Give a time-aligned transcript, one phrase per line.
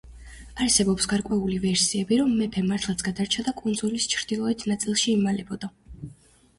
[0.63, 5.75] არსებობს გარკვეული ვერსიები, რომ მეფე მართლაც გადარჩა და კუნძულის ჩრდილოეთ ნაწილში იმალებოდა.